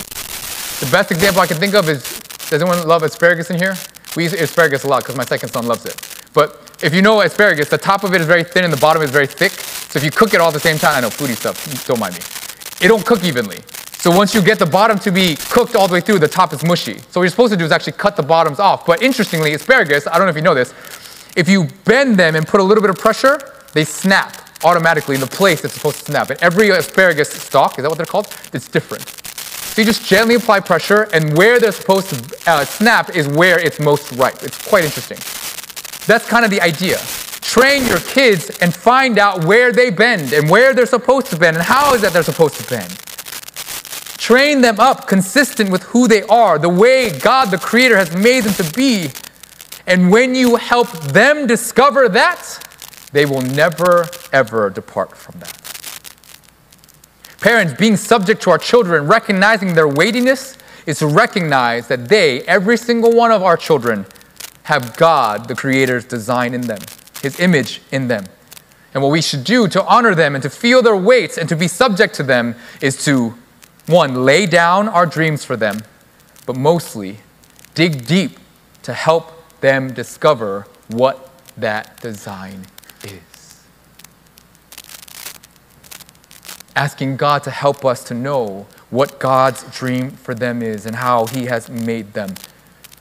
[0.81, 2.03] The best example I can think of is
[2.51, 3.77] does anyone love asparagus in here?
[4.16, 5.97] We use asparagus a lot because my second son loves it.
[6.33, 9.03] But if you know asparagus, the top of it is very thin and the bottom
[9.03, 9.53] is very thick.
[9.53, 11.99] So if you cook it all at the same time, I know foodie stuff, don't
[11.99, 12.21] mind me.
[12.81, 13.59] It don't cook evenly.
[13.99, 16.53] So once you get the bottom to be cooked all the way through, the top
[16.53, 16.99] is mushy.
[16.99, 18.87] So what you're supposed to do is actually cut the bottoms off.
[18.87, 20.73] But interestingly, asparagus, I don't know if you know this,
[21.38, 23.38] if you bend them and put a little bit of pressure,
[23.72, 26.31] they snap automatically in the place it's supposed to snap.
[26.31, 28.27] And every asparagus stalk, is that what they're called?
[28.53, 29.07] It's different.
[29.07, 33.61] So you just gently apply pressure, and where they're supposed to uh, snap is where
[33.61, 34.42] it's most ripe.
[34.42, 35.18] It's quite interesting.
[36.09, 36.98] That's kind of the idea.
[37.40, 41.57] Train your kids and find out where they bend and where they're supposed to bend
[41.57, 42.90] and how is that they're supposed to bend.
[44.18, 48.42] Train them up consistent with who they are, the way God the Creator has made
[48.42, 49.11] them to be.
[49.88, 52.62] And when you help them discover that,
[53.12, 55.55] they will never, ever depart from that.
[57.40, 62.77] Parents, being subject to our children, recognizing their weightiness, is to recognize that they, every
[62.77, 64.05] single one of our children,
[64.64, 66.81] have God, the Creator's design in them,
[67.22, 68.27] His image in them.
[68.92, 71.57] And what we should do to honor them and to feel their weights and to
[71.57, 73.35] be subject to them is to
[73.87, 75.81] one, lay down our dreams for them,
[76.44, 77.20] but mostly
[77.74, 78.38] dig deep
[78.83, 82.66] to help them discover what that design
[83.05, 83.62] is.
[86.77, 91.27] Asking God to help us to know what God's dream for them is and how
[91.27, 92.35] He has made them.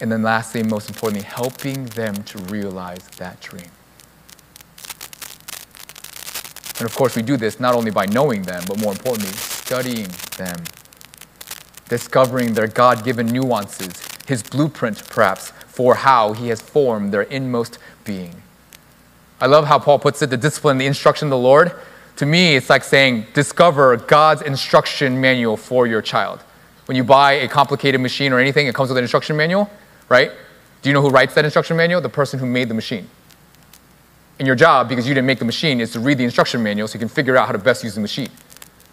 [0.02, 3.70] And then, lastly, most importantly, helping them to realize that dream.
[6.80, 10.08] And of course, we do this not only by knowing them, but more importantly, studying
[10.38, 10.58] them
[11.89, 17.78] discovering their God given nuances, his blueprint, perhaps, for how he has formed their inmost
[18.04, 18.42] being.
[19.40, 21.72] I love how Paul puts it the discipline, the instruction of the Lord.
[22.16, 26.40] To me, it's like saying, discover God's instruction manual for your child.
[26.86, 29.70] When you buy a complicated machine or anything, it comes with an instruction manual,
[30.10, 30.32] right?
[30.82, 32.02] Do you know who writes that instruction manual?
[32.02, 33.08] The person who made the machine.
[34.40, 36.88] And your job, because you didn't make the machine, is to read the instruction manual
[36.88, 38.30] so you can figure out how to best use the machine.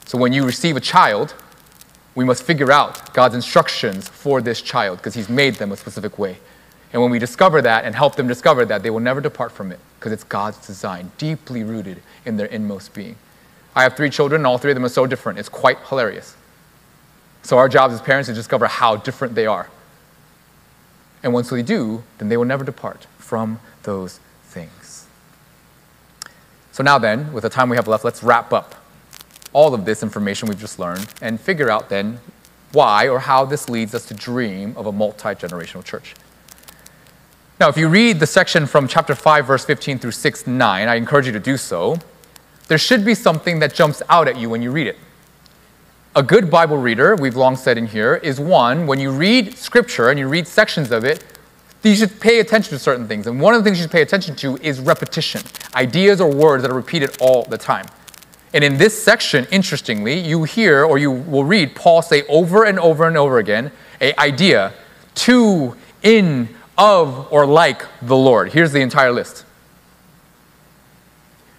[0.05, 1.33] So when you receive a child,
[2.15, 6.19] we must figure out God's instructions for this child because He's made them a specific
[6.19, 6.37] way.
[6.95, 9.73] And when we discover that and help them discover that, they will never depart from
[9.73, 13.17] it because it's God's design, deeply rooted in their inmost being.
[13.75, 15.41] I have three children, and all three of them are so different.
[15.41, 16.37] It's quite hilarious.
[17.43, 19.69] So, our job as parents is to discover how different they are.
[21.25, 25.09] And once we do, then they will never depart from those things.
[26.71, 28.77] So, now then, with the time we have left, let's wrap up
[29.53, 32.21] all of this information we've just learned and figure out then
[32.71, 36.15] why or how this leads us to dream of a multi generational church.
[37.61, 40.95] Now, if you read the section from chapter 5, verse 15 through 6 9, I
[40.97, 41.97] encourage you to do so.
[42.67, 44.99] there should be something that jumps out at you when you read it.
[46.17, 50.09] A good Bible reader, we've long said in here, is one, when you read scripture
[50.09, 51.25] and you read sections of it,
[51.85, 53.27] you should pay attention to certain things.
[53.27, 55.43] And one of the things you should pay attention to is repetition
[55.75, 57.87] ideas or words that are repeated all the time.
[58.53, 62.79] And in this section, interestingly, you hear or you will read Paul say over and
[62.79, 64.73] over and over again a idea
[65.17, 68.53] to, in, of, or like the Lord.
[68.53, 69.45] Here's the entire list.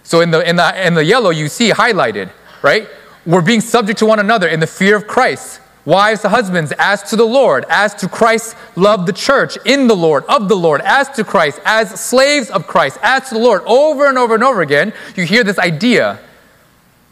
[0.02, 2.30] So in the, in the, in the yellow, you see highlighted,
[2.62, 2.88] right?
[3.24, 5.60] We're being subject to one another in the fear of Christ.
[5.84, 9.94] Wives to husbands, as to the Lord, as to Christ, love the church, in the
[9.94, 13.62] Lord, of the Lord, as to Christ, as slaves of Christ, as to the Lord.
[13.66, 16.18] Over and over and over again, you hear this idea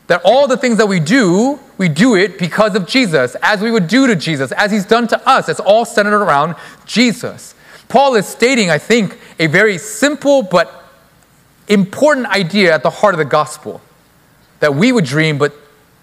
[0.08, 3.70] that all the things that we do, we do it because of Jesus, as we
[3.70, 5.48] would do to Jesus, as he's done to us.
[5.48, 7.54] It's all centered around Jesus.
[7.94, 10.82] Paul is stating, I think, a very simple but
[11.68, 13.80] important idea at the heart of the gospel
[14.58, 15.54] that we would dream, but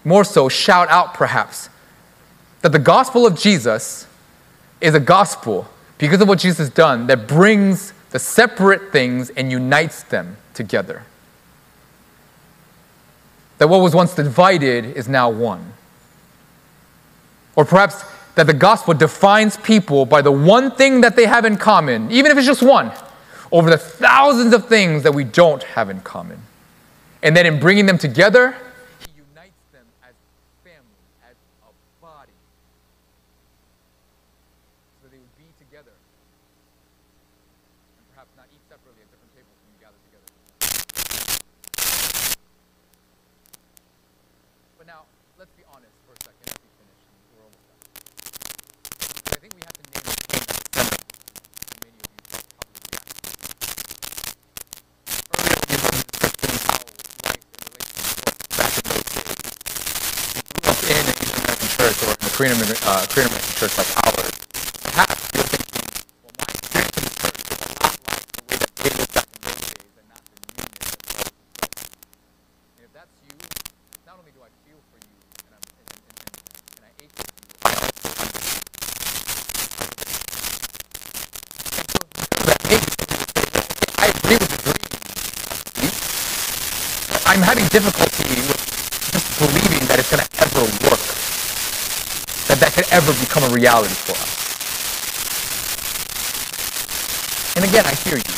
[0.02, 1.68] more so shout out perhaps.
[2.62, 4.06] That the gospel of Jesus
[4.80, 5.68] is a gospel
[5.98, 11.02] because of what Jesus has done that brings the separate things and unites them together.
[13.58, 15.74] That what was once divided is now one.
[17.54, 18.02] Or perhaps
[18.34, 22.32] that the gospel defines people by the one thing that they have in common, even
[22.32, 22.90] if it's just one,
[23.50, 26.40] over the thousands of things that we don't have in common.
[27.22, 28.56] And then in bringing them together,
[29.00, 30.14] he unites them as
[30.64, 30.80] family,
[31.28, 31.70] as a
[32.00, 32.32] body,
[35.02, 35.92] so they would be together.
[37.98, 40.24] And perhaps not eat separately at different tables when you gather together.
[44.78, 45.04] But now,
[45.38, 46.96] let's be honest for a second as we finish.
[47.36, 47.86] We're almost done.
[49.30, 50.98] I think we have to name the king at the center.
[51.86, 52.18] Many of you
[52.58, 53.14] probably react.
[55.38, 56.82] Earlier we learned in Christian how
[57.22, 59.38] life and relationships back in those days.
[60.32, 63.28] If you grew up in an Asian American church or in a Korean uh, Korean
[63.60, 64.32] church like ours,
[64.82, 65.86] perhaps you're thinking,
[66.24, 69.40] well, my experience in the church a lot like the way that they back in
[69.46, 71.28] those days and not the newness is.
[72.72, 73.36] And if that's you,
[74.08, 75.12] not only do I feel for you
[75.44, 76.40] and, I'm, and, and, and,
[76.72, 78.60] and I ache with you, I also understand.
[84.02, 84.82] I agree with the dream.
[87.28, 88.60] I'm having difficulty with
[89.12, 91.00] just believing that it's going to ever work,
[92.48, 94.44] that that could ever become a reality for us.
[97.56, 98.36] And again, I hear you.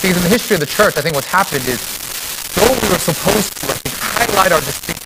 [0.00, 1.80] Because in the history of the church, I think what's happened is,
[2.56, 5.04] though we were supposed to, I think, highlight our distinct,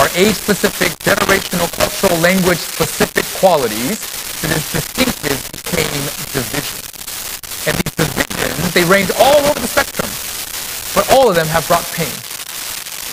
[0.00, 4.00] our age-specific, generational, cultural, language-specific qualities,
[4.40, 6.80] the distinctive became division.
[7.68, 10.08] And these divisions, they range all over the spectrum,
[10.96, 12.23] but all of them have brought pain.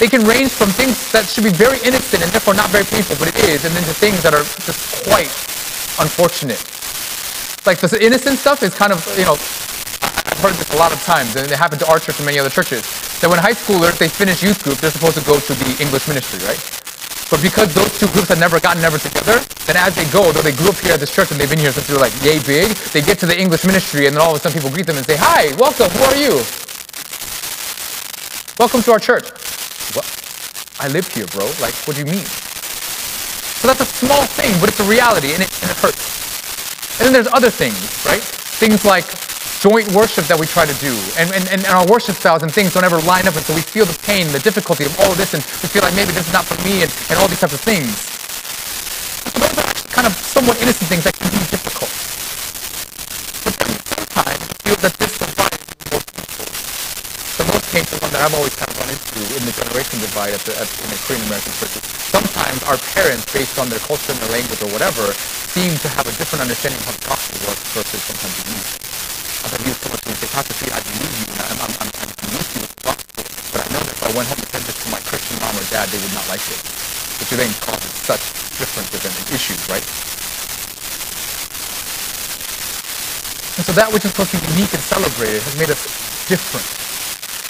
[0.02, 3.22] They can range from things that should be very innocent and therefore not very painful,
[3.22, 5.30] but it is, and then to things that are just quite
[6.02, 6.58] unfortunate.
[7.70, 10.98] Like the innocent stuff is kind of, you know, I've heard this a lot of
[11.06, 12.82] times, and it happened to our church and many other churches,
[13.22, 16.10] that when high schoolers, they finish youth group, they're supposed to go to the English
[16.10, 16.58] ministry, right?
[17.30, 19.38] But because those two groups had never gotten ever together,
[19.70, 21.62] then as they go, though they grew up here at this church and they've been
[21.62, 24.26] here since they were like yay big, they get to the English ministry and then
[24.26, 26.42] all of a sudden people greet them and say, Hi, welcome, who are you?
[28.58, 29.30] Welcome to our church.
[29.94, 30.08] What?
[30.80, 31.46] I live here, bro.
[31.62, 32.26] Like, what do you mean?
[33.62, 36.98] So that's a small thing, but it's a reality and it, and it hurts.
[36.98, 38.22] And then there's other things, right?
[38.58, 39.06] Things like
[39.62, 40.90] joint worship that we try to do,
[41.22, 43.62] and, and, and our worship styles and things don't ever line up, and so we
[43.62, 46.26] feel the pain, the difficulty of all of this, and we feel like maybe this
[46.26, 47.94] is not for me, and, and all these types of things.
[49.38, 51.94] Those are kind of somewhat innocent things that can be difficult.
[53.46, 57.61] But then sometimes I feel that this divide is more painful.
[57.72, 60.44] The most one that I've always kind of run into in the generation divide at
[60.44, 61.80] the, at, in the Korean American churches.
[62.12, 65.16] Sometimes our parents, based on their culture and their language or whatever,
[65.56, 68.76] seem to have a different understanding of how the gospel works versus sometimes the youth.
[69.48, 72.32] As I use someone to say, Pastor I believe you, and I'm, I'm, I'm, I'm
[72.36, 73.24] with you with the gospel,
[73.56, 75.56] but I know that if I went home and said this to my Christian mom
[75.56, 76.60] or dad, they would not like it.
[77.24, 78.24] Which then causes such
[78.60, 79.88] differences and issues, right?
[83.56, 85.88] And so that which is supposed to be unique and celebrated has made us
[86.28, 86.91] different.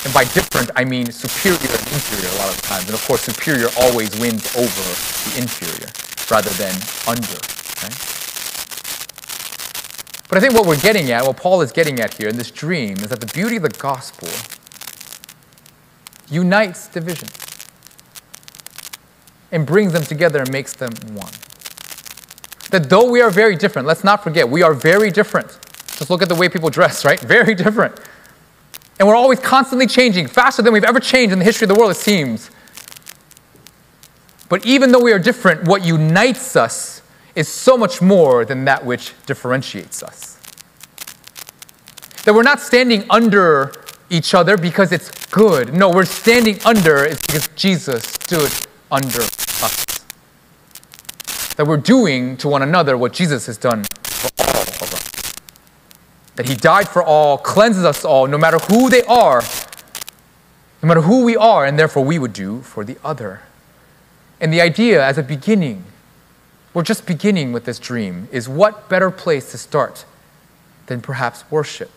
[0.04, 2.86] And by different, I mean superior and inferior a lot of times.
[2.86, 4.84] And of course, superior always wins over
[5.30, 5.92] the inferior
[6.30, 6.74] rather than
[7.08, 7.38] under.
[10.32, 12.52] But I think what we're getting at, what Paul is getting at here in this
[12.52, 14.30] dream, is that the beauty of the gospel
[16.30, 17.28] unites division
[19.52, 21.34] and brings them together and makes them one.
[22.70, 25.50] That though we are very different, let's not forget, we are very different.
[25.98, 27.20] Just look at the way people dress, right?
[27.38, 28.00] Very different.
[29.02, 31.74] And we're always constantly changing, faster than we've ever changed in the history of the
[31.74, 32.52] world, it seems.
[34.48, 37.02] But even though we are different, what unites us
[37.34, 40.38] is so much more than that which differentiates us.
[42.26, 43.74] That we're not standing under
[44.12, 45.74] each other because it's good.
[45.74, 48.54] No, we're standing under it because Jesus stood
[48.92, 50.06] under us.
[51.56, 55.34] That we're doing to one another what Jesus has done for all of us.
[56.36, 59.42] That He died for all, cleanses us all, no matter who they are,
[60.82, 63.42] no matter who we are, and therefore we would do for the other.
[64.40, 65.84] And the idea as a beginning,
[66.74, 70.06] we're just beginning with this dream, is what better place to start
[70.88, 71.92] than perhaps worship?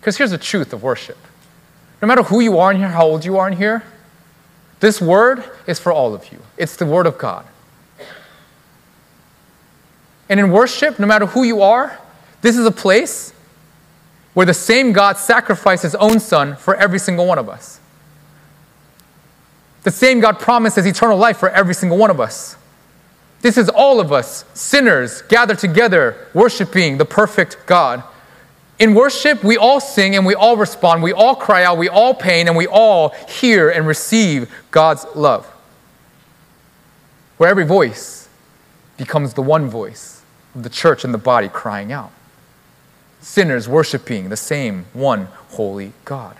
[0.00, 1.18] Because here's the truth of worship
[2.00, 3.84] no matter who you are in here, how old you are in here,
[4.80, 6.40] this word is for all of you.
[6.56, 7.46] It's the word of God.
[10.28, 11.96] And in worship, no matter who you are,
[12.42, 13.32] this is a place
[14.34, 17.80] where the same God sacrificed his own son for every single one of us.
[19.84, 22.56] The same God promises eternal life for every single one of us.
[23.40, 28.04] This is all of us, sinners, gathered together, worshiping the perfect God.
[28.78, 32.14] In worship, we all sing and we all respond, we all cry out, we all
[32.14, 35.46] pain, and we all hear and receive God's love.
[37.36, 38.28] Where every voice
[38.96, 40.22] becomes the one voice
[40.54, 42.12] of the church and the body crying out.
[43.22, 46.36] Sinners worshiping the same one holy God.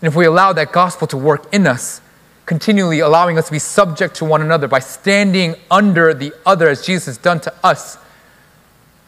[0.00, 2.00] And if we allow that gospel to work in us,
[2.46, 6.84] continually allowing us to be subject to one another by standing under the other as
[6.84, 7.98] Jesus has done to us,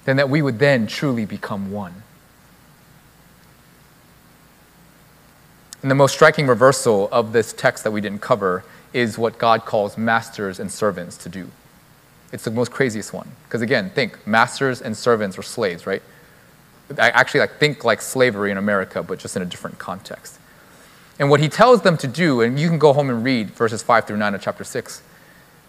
[0.05, 2.03] then that we would then truly become one.
[5.83, 9.65] And the most striking reversal of this text that we didn't cover is what God
[9.65, 11.51] calls masters and servants to do.
[12.33, 13.33] It's the most craziest one.
[13.45, 16.03] Because again, think masters and servants or slaves, right?
[16.99, 20.39] I actually like think like slavery in America, but just in a different context.
[21.19, 23.83] And what he tells them to do, and you can go home and read verses
[23.83, 25.03] 5 through 9 of chapter 6,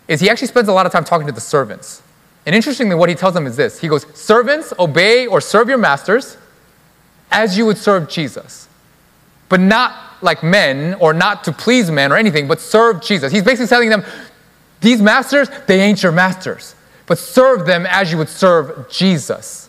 [0.08, 2.02] is he actually spends a lot of time talking to the servants.
[2.46, 5.78] And interestingly, what he tells them is this He goes, Servants, obey or serve your
[5.78, 6.38] masters
[7.32, 8.68] as you would serve Jesus.
[9.50, 13.32] But not like men or not to please men or anything, but serve Jesus.
[13.32, 14.04] He's basically telling them,
[14.82, 19.63] These masters, they ain't your masters, but serve them as you would serve Jesus.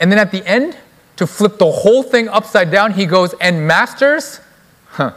[0.00, 0.76] And then at the end,
[1.16, 4.40] to flip the whole thing upside down, he goes, And masters,
[4.86, 5.12] huh,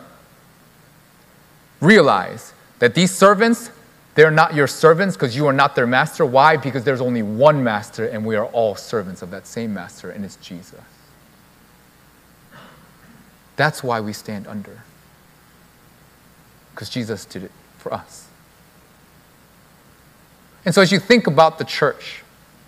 [1.79, 3.69] realize that these servants,
[4.15, 6.25] they're not your servants because you are not their master.
[6.25, 6.57] Why?
[6.57, 10.25] Because there's only one master, and we are all servants of that same master, and
[10.25, 10.81] it's Jesus.
[13.55, 14.83] That's why we stand under.
[16.73, 18.27] Because Jesus did it for us.
[20.65, 22.23] And so, as you think about the church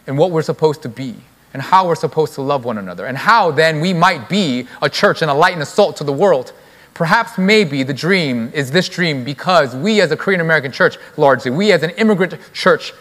[0.05, 1.16] and what we're supposed to be,
[1.54, 4.89] and how we're supposed to love one another, and how then we might be a
[4.89, 6.51] church and a light and a salt to the world.
[6.93, 11.51] Perhaps, maybe the dream is this dream because we, as a Korean American church, largely,
[11.51, 12.93] we as an immigrant church,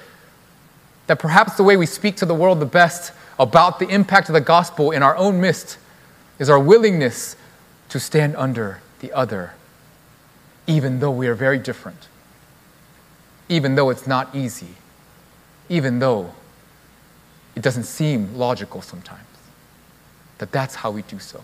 [1.06, 4.34] that perhaps the way we speak to the world the best about the impact of
[4.34, 5.78] the gospel in our own midst
[6.38, 7.36] is our willingness
[7.88, 9.52] to stand under the other,
[10.66, 12.08] even though we are very different,
[13.48, 14.76] even though it's not easy,
[15.68, 16.32] even though
[17.54, 19.20] it doesn't seem logical sometimes.
[20.38, 21.42] That that's how we do so.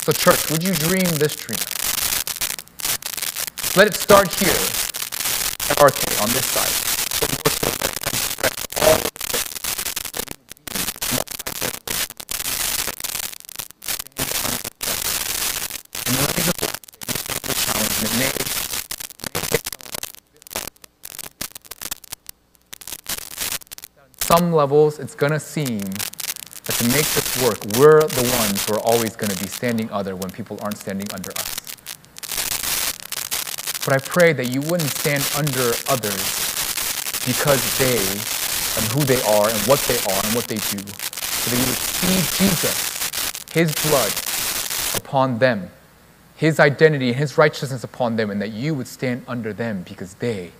[0.00, 1.58] So, church, would you dream this dream?
[3.76, 4.58] Let it start here
[5.70, 6.97] at RK on this side.
[24.28, 28.74] Some levels, it's going to seem that to make this work, we're the ones who
[28.74, 31.54] are always going to be standing other when people aren't standing under us.
[33.86, 36.20] But I pray that you wouldn't stand under others
[37.24, 37.96] because they
[38.76, 40.76] and who they are and what they are and what they do.
[40.76, 44.12] So that you would see Jesus, His blood
[45.02, 45.70] upon them,
[46.36, 50.12] His identity and His righteousness upon them, and that you would stand under them because
[50.16, 50.52] they,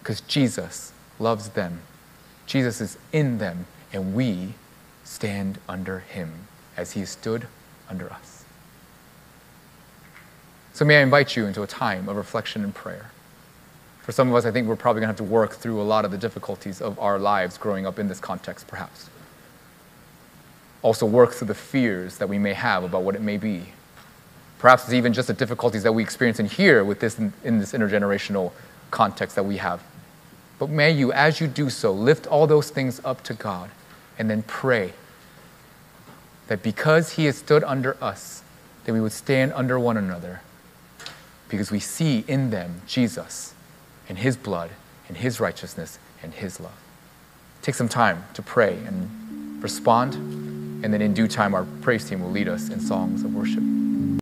[0.00, 1.78] because Jesus loves them
[2.46, 4.54] Jesus is in them, and we
[5.04, 7.46] stand under him as he stood
[7.88, 8.44] under us.
[10.72, 13.10] So, may I invite you into a time of reflection and prayer.
[14.02, 15.84] For some of us, I think we're probably going to have to work through a
[15.84, 19.08] lot of the difficulties of our lives growing up in this context, perhaps.
[20.82, 23.62] Also, work through the fears that we may have about what it may be.
[24.58, 27.72] Perhaps it's even just the difficulties that we experience in here with this, in this
[27.72, 28.52] intergenerational
[28.90, 29.82] context that we have.
[30.64, 33.70] But may you, as you do so, lift all those things up to God
[34.18, 34.94] and then pray
[36.46, 38.42] that because he has stood under us,
[38.84, 40.40] that we would stand under one another
[41.50, 43.52] because we see in them Jesus
[44.08, 44.70] and his blood
[45.06, 46.80] and his righteousness and his love.
[47.60, 52.22] Take some time to pray and respond, and then in due time, our praise team
[52.22, 53.62] will lead us in songs of worship.